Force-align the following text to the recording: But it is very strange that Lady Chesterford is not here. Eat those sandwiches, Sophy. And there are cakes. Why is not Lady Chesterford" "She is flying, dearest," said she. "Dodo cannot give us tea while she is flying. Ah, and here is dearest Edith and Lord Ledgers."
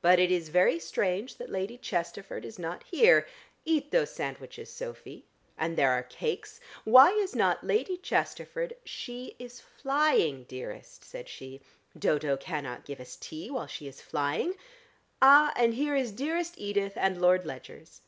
But 0.00 0.18
it 0.18 0.30
is 0.30 0.48
very 0.48 0.78
strange 0.78 1.36
that 1.36 1.50
Lady 1.50 1.76
Chesterford 1.76 2.46
is 2.46 2.58
not 2.58 2.82
here. 2.84 3.28
Eat 3.66 3.90
those 3.90 4.08
sandwiches, 4.10 4.70
Sophy. 4.72 5.26
And 5.58 5.76
there 5.76 5.90
are 5.90 6.02
cakes. 6.02 6.60
Why 6.84 7.10
is 7.10 7.36
not 7.36 7.62
Lady 7.62 7.98
Chesterford" 7.98 8.74
"She 8.96 9.36
is 9.38 9.60
flying, 9.60 10.44
dearest," 10.44 11.04
said 11.04 11.28
she. 11.28 11.60
"Dodo 11.98 12.38
cannot 12.38 12.86
give 12.86 13.00
us 13.00 13.16
tea 13.20 13.50
while 13.50 13.66
she 13.66 13.86
is 13.86 14.00
flying. 14.00 14.54
Ah, 15.20 15.52
and 15.58 15.74
here 15.74 15.94
is 15.94 16.10
dearest 16.10 16.54
Edith 16.56 16.94
and 16.96 17.20
Lord 17.20 17.44
Ledgers." 17.44 18.00